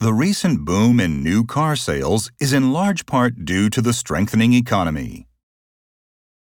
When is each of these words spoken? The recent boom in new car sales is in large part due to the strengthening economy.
The 0.00 0.14
recent 0.14 0.64
boom 0.64 1.00
in 1.00 1.24
new 1.24 1.44
car 1.44 1.74
sales 1.74 2.30
is 2.38 2.52
in 2.52 2.72
large 2.72 3.04
part 3.04 3.44
due 3.44 3.68
to 3.70 3.82
the 3.82 3.92
strengthening 3.92 4.52
economy. 4.52 5.27